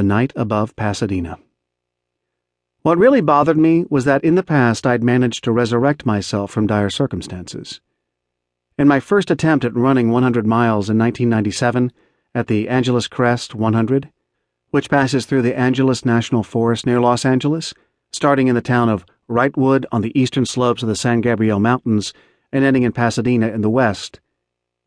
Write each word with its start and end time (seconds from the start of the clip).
The 0.00 0.04
Night 0.04 0.32
Above 0.34 0.74
Pasadena. 0.76 1.38
What 2.80 2.96
really 2.96 3.20
bothered 3.20 3.58
me 3.58 3.84
was 3.90 4.06
that 4.06 4.24
in 4.24 4.34
the 4.34 4.42
past 4.42 4.86
I'd 4.86 5.04
managed 5.04 5.44
to 5.44 5.52
resurrect 5.52 6.06
myself 6.06 6.50
from 6.50 6.66
dire 6.66 6.88
circumstances. 6.88 7.82
In 8.78 8.88
my 8.88 8.98
first 8.98 9.30
attempt 9.30 9.62
at 9.62 9.76
running 9.76 10.10
100 10.10 10.46
miles 10.46 10.88
in 10.88 10.96
1997, 10.96 11.92
at 12.34 12.46
the 12.46 12.66
Angeles 12.66 13.08
Crest 13.08 13.54
100, 13.54 14.10
which 14.70 14.88
passes 14.88 15.26
through 15.26 15.42
the 15.42 15.54
Angeles 15.54 16.06
National 16.06 16.42
Forest 16.42 16.86
near 16.86 16.98
Los 16.98 17.26
Angeles, 17.26 17.74
starting 18.10 18.48
in 18.48 18.54
the 18.54 18.62
town 18.62 18.88
of 18.88 19.04
Wrightwood 19.28 19.84
on 19.92 20.00
the 20.00 20.18
eastern 20.18 20.46
slopes 20.46 20.82
of 20.82 20.88
the 20.88 20.96
San 20.96 21.20
Gabriel 21.20 21.60
Mountains 21.60 22.14
and 22.50 22.64
ending 22.64 22.84
in 22.84 22.92
Pasadena 22.92 23.48
in 23.48 23.60
the 23.60 23.68
west, 23.68 24.18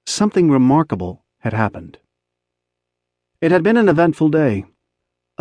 something 0.07 0.50
remarkable 0.50 1.23
had 1.41 1.54
happened. 1.54 2.00
It 3.41 3.52
had 3.52 3.61
been 3.61 3.77
an 3.77 3.89
eventful 3.89 4.30
day. 4.30 4.66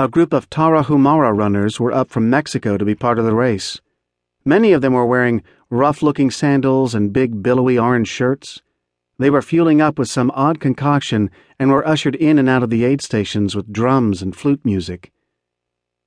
A 0.03 0.09
group 0.09 0.33
of 0.33 0.51
Tarahumara 0.51 1.33
runners 1.33 1.79
were 1.79 1.93
up 1.93 2.11
from 2.11 2.29
Mexico 2.29 2.77
to 2.77 2.85
be 2.85 2.97
part 2.97 3.21
of 3.21 3.25
the 3.25 3.37
race. 3.37 3.81
Many 4.45 4.73
of 4.73 4.81
them 4.83 4.95
were 4.95 5.07
wearing 5.07 5.45
rough 5.71 6.03
looking 6.03 6.29
sandals 6.29 6.93
and 6.93 7.13
big 7.13 7.41
billowy 7.41 7.79
orange 7.79 8.09
shirts. 8.09 8.63
They 9.19 9.31
were 9.31 9.43
fueling 9.43 9.81
up 9.81 10.01
with 10.01 10.09
some 10.09 10.33
odd 10.35 10.59
concoction 10.59 11.31
and 11.57 11.71
were 11.71 11.87
ushered 11.87 12.17
in 12.17 12.41
and 12.41 12.49
out 12.49 12.65
of 12.65 12.71
the 12.71 12.83
aid 12.85 13.01
stations 13.01 13.55
with 13.55 13.73
drums 13.73 14.23
and 14.23 14.35
flute 14.35 14.65
music. 14.65 15.13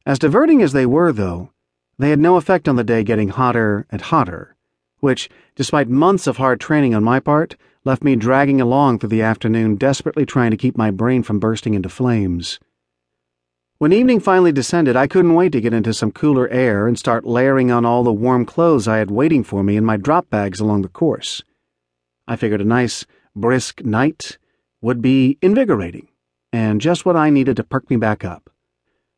As 0.05 0.19
diverting 0.19 0.61
as 0.61 0.73
they 0.73 0.85
were, 0.85 1.13
though, 1.13 1.51
they 1.97 2.09
had 2.09 2.19
no 2.19 2.35
effect 2.35 2.67
on 2.67 2.75
the 2.75 2.83
day 2.83 3.01
getting 3.01 3.29
hotter 3.29 3.87
and 3.89 4.01
hotter, 4.01 4.57
which, 4.99 5.29
despite 5.55 5.87
months 5.87 6.27
of 6.27 6.35
hard 6.35 6.59
training 6.59 6.93
on 6.93 7.01
my 7.01 7.21
part, 7.21 7.55
left 7.85 8.03
me 8.03 8.17
dragging 8.17 8.59
along 8.59 8.99
through 8.99 9.07
the 9.07 9.21
afternoon, 9.21 9.77
desperately 9.77 10.25
trying 10.25 10.51
to 10.51 10.57
keep 10.57 10.77
my 10.77 10.91
brain 10.91 11.23
from 11.23 11.39
bursting 11.39 11.75
into 11.75 11.87
flames. 11.87 12.59
When 13.77 13.91
evening 13.91 14.21
finally 14.21 14.53
descended, 14.53 14.95
I 14.95 15.07
couldn't 15.07 15.33
wait 15.33 15.51
to 15.51 15.59
get 15.59 15.73
into 15.73 15.93
some 15.93 16.13
cooler 16.13 16.47
air 16.47 16.87
and 16.87 16.97
start 16.97 17.25
layering 17.25 17.71
on 17.71 17.83
all 17.83 18.05
the 18.05 18.13
warm 18.13 18.45
clothes 18.45 18.87
I 18.87 18.99
had 18.99 19.11
waiting 19.11 19.43
for 19.43 19.63
me 19.63 19.75
in 19.75 19.83
my 19.83 19.97
drop 19.97 20.29
bags 20.29 20.61
along 20.61 20.83
the 20.83 20.87
course. 20.87 21.43
I 22.25 22.37
figured 22.37 22.61
a 22.61 22.65
nice, 22.65 23.05
brisk 23.35 23.83
night 23.83 24.37
would 24.79 25.01
be 25.01 25.37
invigorating, 25.41 26.07
and 26.53 26.79
just 26.79 27.05
what 27.05 27.17
I 27.17 27.29
needed 27.29 27.57
to 27.57 27.65
perk 27.65 27.89
me 27.89 27.97
back 27.97 28.23
up. 28.23 28.49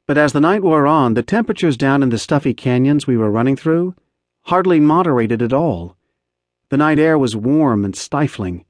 But 0.08 0.18
as 0.18 0.34
the 0.34 0.42
night 0.42 0.64
wore 0.64 0.88
on, 0.88 1.14
the 1.14 1.22
temperatures 1.22 1.78
down 1.78 2.02
in 2.02 2.10
the 2.10 2.18
stuffy 2.18 2.56
canyons 2.56 3.06
we 3.06 3.16
were 3.16 3.30
running 3.30 3.56
through 3.56 3.94
hardly 4.48 4.80
moderated 4.80 5.42
at 5.42 5.52
all. 5.52 5.98
The 6.70 6.78
night 6.78 6.98
air 6.98 7.18
was 7.18 7.36
warm 7.36 7.84
and 7.84 7.94
stifling. 7.94 8.64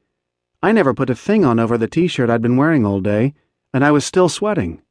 I 0.62 0.72
never 0.72 0.94
put 0.94 1.12
a 1.12 1.16
thing 1.16 1.46
on 1.46 1.60
over 1.60 1.78
the 1.78 1.88
t 1.88 2.08
shirt 2.08 2.32
I'd 2.32 2.42
been 2.42 2.58
wearing 2.58 2.84
all 2.84 3.00
day, 3.00 3.36
and 3.72 3.86
I 3.86 3.92
was 3.92 4.04
still 4.04 4.28
sweating. 4.28 4.82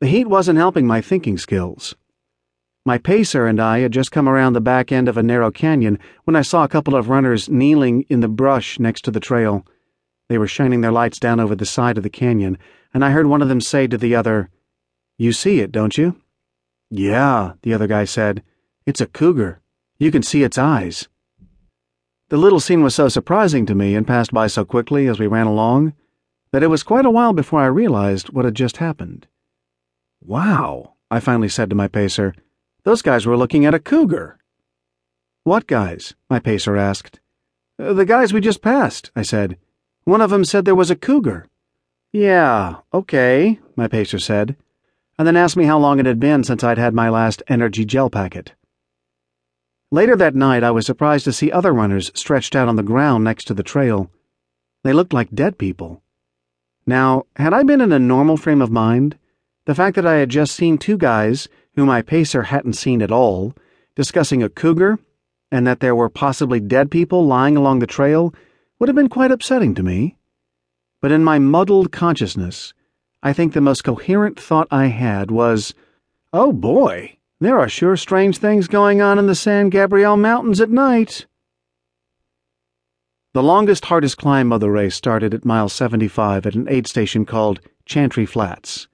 The 0.00 0.06
heat 0.06 0.28
wasn't 0.28 0.58
helping 0.58 0.86
my 0.86 1.02
thinking 1.02 1.36
skills. 1.36 1.94
My 2.86 2.96
pacer 2.96 3.46
and 3.46 3.60
I 3.60 3.80
had 3.80 3.92
just 3.92 4.10
come 4.10 4.30
around 4.30 4.54
the 4.54 4.60
back 4.62 4.90
end 4.90 5.08
of 5.08 5.18
a 5.18 5.22
narrow 5.22 5.50
canyon 5.50 5.98
when 6.24 6.34
I 6.34 6.40
saw 6.40 6.64
a 6.64 6.68
couple 6.68 6.96
of 6.96 7.10
runners 7.10 7.50
kneeling 7.50 8.06
in 8.08 8.20
the 8.20 8.28
brush 8.28 8.78
next 8.78 9.04
to 9.04 9.10
the 9.10 9.20
trail. 9.20 9.66
They 10.30 10.38
were 10.38 10.48
shining 10.48 10.80
their 10.80 10.90
lights 10.90 11.18
down 11.18 11.38
over 11.38 11.54
the 11.54 11.66
side 11.66 11.98
of 11.98 12.02
the 12.02 12.08
canyon, 12.08 12.56
and 12.94 13.04
I 13.04 13.10
heard 13.10 13.26
one 13.26 13.42
of 13.42 13.48
them 13.48 13.60
say 13.60 13.86
to 13.88 13.98
the 13.98 14.14
other, 14.14 14.48
You 15.18 15.34
see 15.34 15.60
it, 15.60 15.70
don't 15.70 15.98
you? 15.98 16.16
Yeah, 16.88 17.52
the 17.60 17.74
other 17.74 17.86
guy 17.86 18.04
said. 18.06 18.42
It's 18.86 19.02
a 19.02 19.06
cougar. 19.06 19.60
You 19.98 20.10
can 20.10 20.22
see 20.22 20.42
its 20.42 20.56
eyes. 20.56 21.08
The 22.30 22.38
little 22.38 22.60
scene 22.60 22.82
was 22.82 22.94
so 22.94 23.10
surprising 23.10 23.66
to 23.66 23.74
me 23.74 23.94
and 23.94 24.06
passed 24.06 24.32
by 24.32 24.46
so 24.46 24.64
quickly 24.64 25.08
as 25.08 25.18
we 25.18 25.26
ran 25.26 25.46
along 25.46 25.92
that 26.52 26.62
it 26.62 26.68
was 26.68 26.82
quite 26.82 27.04
a 27.04 27.10
while 27.10 27.34
before 27.34 27.60
I 27.60 27.66
realized 27.66 28.30
what 28.30 28.46
had 28.46 28.54
just 28.54 28.78
happened. 28.78 29.26
Wow, 30.22 30.94
I 31.10 31.20
finally 31.20 31.48
said 31.48 31.70
to 31.70 31.76
my 31.76 31.88
pacer. 31.88 32.34
Those 32.84 33.02
guys 33.02 33.26
were 33.26 33.36
looking 33.36 33.64
at 33.64 33.74
a 33.74 33.78
cougar. 33.78 34.38
What 35.44 35.66
guys? 35.66 36.14
my 36.28 36.38
pacer 36.38 36.76
asked. 36.76 37.20
Uh, 37.78 37.94
the 37.94 38.04
guys 38.04 38.32
we 38.32 38.40
just 38.40 38.62
passed, 38.62 39.10
I 39.16 39.22
said. 39.22 39.56
One 40.04 40.20
of 40.20 40.30
them 40.30 40.44
said 40.44 40.64
there 40.64 40.74
was 40.74 40.90
a 40.90 40.96
cougar. 40.96 41.46
Yeah, 42.12 42.76
okay, 42.92 43.60
my 43.76 43.88
pacer 43.88 44.18
said, 44.18 44.56
and 45.18 45.26
then 45.26 45.36
asked 45.36 45.56
me 45.56 45.64
how 45.64 45.78
long 45.78 45.98
it 45.98 46.06
had 46.06 46.20
been 46.20 46.44
since 46.44 46.62
I'd 46.64 46.78
had 46.78 46.94
my 46.94 47.08
last 47.08 47.42
energy 47.48 47.84
gel 47.84 48.10
packet. 48.10 48.52
Later 49.90 50.16
that 50.16 50.34
night, 50.34 50.62
I 50.62 50.70
was 50.70 50.86
surprised 50.86 51.24
to 51.24 51.32
see 51.32 51.50
other 51.50 51.72
runners 51.72 52.12
stretched 52.14 52.54
out 52.54 52.68
on 52.68 52.76
the 52.76 52.82
ground 52.82 53.24
next 53.24 53.44
to 53.46 53.54
the 53.54 53.62
trail. 53.62 54.10
They 54.84 54.92
looked 54.92 55.12
like 55.12 55.34
dead 55.34 55.58
people. 55.58 56.02
Now, 56.86 57.24
had 57.36 57.52
I 57.52 57.62
been 57.62 57.80
in 57.80 57.92
a 57.92 57.98
normal 57.98 58.36
frame 58.36 58.62
of 58.62 58.70
mind, 58.70 59.16
the 59.70 59.74
fact 59.76 59.94
that 59.94 60.04
I 60.04 60.16
had 60.16 60.30
just 60.30 60.56
seen 60.56 60.78
two 60.78 60.98
guys 60.98 61.48
whom 61.76 61.86
my 61.86 62.02
pacer 62.02 62.42
hadn't 62.42 62.72
seen 62.72 63.00
at 63.02 63.12
all, 63.12 63.54
discussing 63.94 64.42
a 64.42 64.48
cougar, 64.48 64.98
and 65.52 65.64
that 65.64 65.78
there 65.78 65.94
were 65.94 66.08
possibly 66.08 66.58
dead 66.58 66.90
people 66.90 67.24
lying 67.24 67.56
along 67.56 67.78
the 67.78 67.86
trail 67.86 68.34
would 68.80 68.88
have 68.88 68.96
been 68.96 69.08
quite 69.08 69.30
upsetting 69.30 69.76
to 69.76 69.84
me. 69.84 70.16
But 71.00 71.12
in 71.12 71.22
my 71.22 71.38
muddled 71.38 71.92
consciousness, 71.92 72.74
I 73.22 73.32
think 73.32 73.52
the 73.52 73.60
most 73.60 73.84
coherent 73.84 74.40
thought 74.40 74.66
I 74.72 74.86
had 74.86 75.30
was, 75.30 75.72
Oh 76.32 76.52
boy, 76.52 77.18
there 77.38 77.56
are 77.56 77.68
sure 77.68 77.96
strange 77.96 78.38
things 78.38 78.66
going 78.66 79.00
on 79.00 79.20
in 79.20 79.28
the 79.28 79.36
San 79.36 79.68
Gabriel 79.68 80.16
Mountains 80.16 80.60
at 80.60 80.70
night. 80.70 81.26
The 83.34 83.42
longest, 83.44 83.84
hardest 83.84 84.18
climb 84.18 84.50
of 84.52 84.58
the 84.58 84.68
race 84.68 84.96
started 84.96 85.32
at 85.32 85.44
mile 85.44 85.68
75 85.68 86.44
at 86.44 86.56
an 86.56 86.66
aid 86.68 86.88
station 86.88 87.24
called 87.24 87.60
Chantry 87.86 88.26
Flats. 88.26 88.88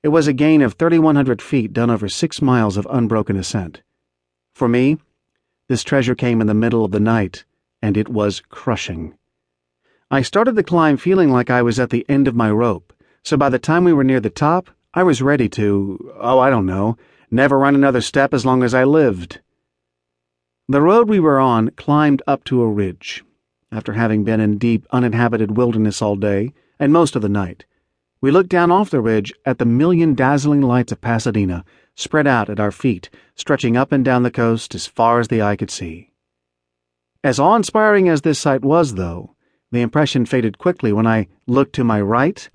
It 0.00 0.08
was 0.08 0.28
a 0.28 0.32
gain 0.32 0.62
of 0.62 0.74
3,100 0.74 1.42
feet 1.42 1.72
done 1.72 1.90
over 1.90 2.08
six 2.08 2.40
miles 2.40 2.76
of 2.76 2.86
unbroken 2.88 3.36
ascent. 3.36 3.82
For 4.54 4.68
me, 4.68 4.98
this 5.68 5.82
treasure 5.82 6.14
came 6.14 6.40
in 6.40 6.46
the 6.46 6.54
middle 6.54 6.84
of 6.84 6.92
the 6.92 7.00
night, 7.00 7.44
and 7.82 7.96
it 7.96 8.08
was 8.08 8.40
crushing. 8.48 9.18
I 10.08 10.22
started 10.22 10.54
the 10.54 10.62
climb 10.62 10.96
feeling 10.98 11.30
like 11.30 11.50
I 11.50 11.62
was 11.62 11.80
at 11.80 11.90
the 11.90 12.06
end 12.08 12.28
of 12.28 12.36
my 12.36 12.50
rope, 12.50 12.92
so 13.24 13.36
by 13.36 13.48
the 13.48 13.58
time 13.58 13.82
we 13.82 13.92
were 13.92 14.04
near 14.04 14.20
the 14.20 14.30
top, 14.30 14.70
I 14.94 15.02
was 15.02 15.20
ready 15.20 15.48
to, 15.50 16.14
oh, 16.18 16.38
I 16.38 16.48
don't 16.48 16.64
know, 16.64 16.96
never 17.30 17.58
run 17.58 17.74
another 17.74 18.00
step 18.00 18.32
as 18.32 18.46
long 18.46 18.62
as 18.62 18.74
I 18.74 18.84
lived. 18.84 19.40
The 20.68 20.80
road 20.80 21.08
we 21.08 21.18
were 21.18 21.40
on 21.40 21.70
climbed 21.70 22.22
up 22.26 22.44
to 22.44 22.62
a 22.62 22.70
ridge. 22.70 23.24
After 23.72 23.94
having 23.94 24.22
been 24.22 24.40
in 24.40 24.58
deep, 24.58 24.86
uninhabited 24.92 25.56
wilderness 25.56 26.00
all 26.00 26.16
day, 26.16 26.54
and 26.78 26.92
most 26.92 27.16
of 27.16 27.22
the 27.22 27.28
night, 27.28 27.64
we 28.20 28.30
looked 28.30 28.50
down 28.50 28.70
off 28.70 28.90
the 28.90 29.00
ridge 29.00 29.32
at 29.46 29.58
the 29.58 29.64
million 29.64 30.14
dazzling 30.14 30.60
lights 30.60 30.92
of 30.92 31.00
Pasadena 31.00 31.64
spread 31.94 32.26
out 32.26 32.48
at 32.48 32.60
our 32.60 32.72
feet, 32.72 33.10
stretching 33.34 33.76
up 33.76 33.92
and 33.92 34.04
down 34.04 34.22
the 34.22 34.30
coast 34.30 34.74
as 34.74 34.86
far 34.86 35.20
as 35.20 35.28
the 35.28 35.42
eye 35.42 35.56
could 35.56 35.70
see. 35.70 36.12
As 37.24 37.40
awe 37.40 37.56
inspiring 37.56 38.08
as 38.08 38.22
this 38.22 38.38
sight 38.38 38.62
was, 38.62 38.94
though, 38.94 39.34
the 39.72 39.80
impression 39.80 40.24
faded 40.24 40.58
quickly 40.58 40.92
when 40.92 41.06
I 41.06 41.28
looked 41.46 41.74
to 41.74 41.84
my 41.84 42.00
right 42.00 42.48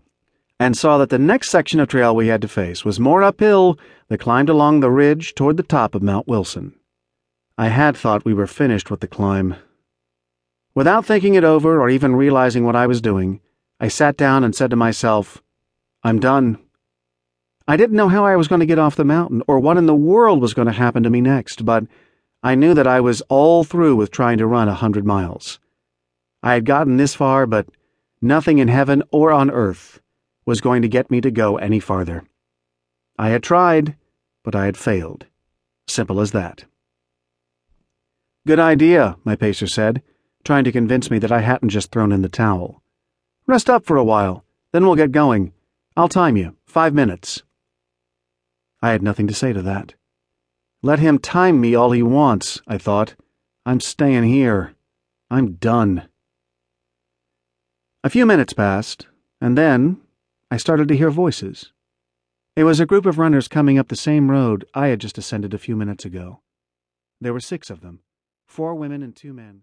and 0.59 0.77
saw 0.77 0.97
that 0.97 1.09
the 1.09 1.19
next 1.19 1.49
section 1.49 1.79
of 1.79 1.89
trail 1.89 2.15
we 2.15 2.27
had 2.27 2.41
to 2.41 2.47
face 2.47 2.85
was 2.85 2.99
more 2.99 3.23
uphill 3.23 3.77
that 4.07 4.19
climbed 4.19 4.49
along 4.49 4.79
the 4.79 4.91
ridge 4.91 5.35
toward 5.35 5.57
the 5.57 5.63
top 5.63 5.93
of 5.93 6.01
Mount 6.01 6.27
Wilson. 6.27 6.73
I 7.57 7.67
had 7.67 7.97
thought 7.97 8.25
we 8.25 8.33
were 8.33 8.47
finished 8.47 8.89
with 8.89 9.01
the 9.01 9.07
climb. 9.07 9.55
Without 10.73 11.05
thinking 11.05 11.35
it 11.35 11.43
over 11.43 11.81
or 11.81 11.89
even 11.89 12.15
realizing 12.15 12.65
what 12.65 12.75
I 12.75 12.87
was 12.87 13.01
doing, 13.01 13.41
I 13.79 13.89
sat 13.89 14.15
down 14.17 14.43
and 14.43 14.55
said 14.55 14.69
to 14.69 14.75
myself, 14.75 15.43
I'm 16.03 16.19
done. 16.19 16.59
I 17.65 17.77
didn't 17.77 17.95
know 17.95 18.09
how 18.09 18.25
I 18.25 18.35
was 18.35 18.49
going 18.49 18.59
to 18.59 18.65
get 18.65 18.79
off 18.79 18.97
the 18.97 19.05
mountain 19.05 19.41
or 19.47 19.59
what 19.59 19.77
in 19.77 19.85
the 19.85 19.95
world 19.95 20.41
was 20.41 20.53
going 20.53 20.65
to 20.65 20.73
happen 20.73 21.03
to 21.03 21.09
me 21.09 21.21
next, 21.21 21.63
but 21.63 21.85
I 22.43 22.55
knew 22.55 22.73
that 22.73 22.87
I 22.87 22.99
was 22.99 23.21
all 23.29 23.63
through 23.63 23.95
with 23.95 24.11
trying 24.11 24.37
to 24.39 24.47
run 24.47 24.67
a 24.67 24.73
hundred 24.73 25.05
miles. 25.05 25.59
I 26.41 26.55
had 26.55 26.65
gotten 26.65 26.97
this 26.97 27.15
far, 27.15 27.45
but 27.45 27.67
nothing 28.21 28.57
in 28.57 28.67
heaven 28.67 29.01
or 29.11 29.31
on 29.31 29.49
earth 29.49 30.01
was 30.45 30.59
going 30.59 30.81
to 30.81 30.89
get 30.89 31.09
me 31.09 31.21
to 31.21 31.31
go 31.31 31.55
any 31.55 31.79
farther. 31.79 32.25
I 33.17 33.29
had 33.29 33.43
tried, 33.43 33.95
but 34.43 34.55
I 34.55 34.65
had 34.65 34.75
failed. 34.75 35.25
Simple 35.87 36.19
as 36.19 36.31
that. 36.31 36.65
Good 38.45 38.59
idea, 38.59 39.15
my 39.23 39.37
pacer 39.37 39.67
said, 39.67 40.01
trying 40.43 40.65
to 40.65 40.71
convince 40.73 41.09
me 41.09 41.17
that 41.19 41.31
I 41.31 41.39
hadn't 41.39 41.69
just 41.69 41.91
thrown 41.93 42.11
in 42.11 42.23
the 42.23 42.27
towel. 42.27 42.81
Rest 43.47 43.69
up 43.69 43.85
for 43.85 43.95
a 43.95 44.03
while, 44.03 44.43
then 44.73 44.85
we'll 44.85 44.97
get 44.97 45.13
going. 45.13 45.53
I'll 45.95 46.09
time 46.09 46.37
you. 46.37 46.55
Five 46.65 46.93
minutes. 46.93 47.43
I 48.81 48.91
had 48.91 49.03
nothing 49.03 49.27
to 49.27 49.33
say 49.33 49.53
to 49.53 49.61
that. 49.61 49.93
Let 50.81 50.99
him 50.99 51.19
time 51.19 51.61
me 51.61 51.75
all 51.75 51.91
he 51.91 52.01
wants, 52.01 52.61
I 52.67 52.77
thought. 52.79 53.15
I'm 53.65 53.79
staying 53.79 54.23
here. 54.23 54.73
I'm 55.29 55.53
done. 55.53 56.09
A 58.03 58.09
few 58.09 58.25
minutes 58.25 58.53
passed, 58.53 59.07
and 59.39 59.57
then 59.57 60.01
I 60.49 60.57
started 60.57 60.87
to 60.87 60.97
hear 60.97 61.09
voices. 61.11 61.71
It 62.55 62.65
was 62.65 62.79
a 62.79 62.85
group 62.85 63.05
of 63.05 63.17
runners 63.17 63.47
coming 63.47 63.77
up 63.77 63.87
the 63.87 63.95
same 63.95 64.29
road 64.31 64.65
I 64.73 64.87
had 64.87 64.99
just 64.99 65.17
ascended 65.17 65.53
a 65.53 65.59
few 65.59 65.75
minutes 65.75 66.05
ago. 66.05 66.41
There 67.21 67.33
were 67.33 67.39
six 67.39 67.69
of 67.69 67.81
them 67.81 68.01
four 68.45 68.75
women 68.75 69.01
and 69.01 69.15
two 69.15 69.33
men. 69.33 69.61